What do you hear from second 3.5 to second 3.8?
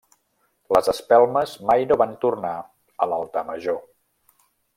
major.